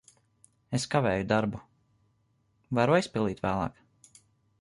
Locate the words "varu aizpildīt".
2.79-3.45